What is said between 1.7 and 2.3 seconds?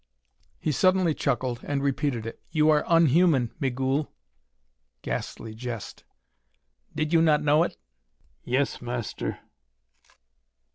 repeated